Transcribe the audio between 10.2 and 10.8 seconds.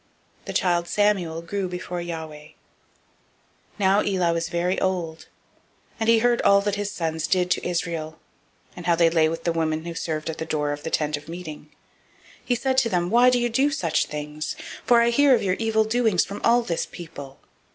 at the door